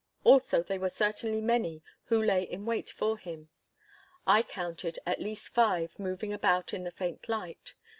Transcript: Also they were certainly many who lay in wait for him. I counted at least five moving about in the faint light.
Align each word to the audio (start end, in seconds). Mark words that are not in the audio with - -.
Also 0.23 0.63
they 0.63 0.79
were 0.79 0.89
certainly 0.89 1.41
many 1.41 1.83
who 2.05 2.19
lay 2.23 2.41
in 2.41 2.65
wait 2.65 2.89
for 2.89 3.19
him. 3.19 3.49
I 4.25 4.41
counted 4.41 4.97
at 5.05 5.21
least 5.21 5.53
five 5.53 5.99
moving 5.99 6.33
about 6.33 6.73
in 6.73 6.83
the 6.85 6.91
faint 6.91 7.29
light. 7.29 7.75